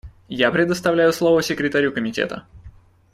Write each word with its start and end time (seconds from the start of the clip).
Я 0.29 0.49
предоставляю 0.49 1.13
слово 1.13 1.43
Секретарю 1.43 1.91
Комитета. 1.91 2.47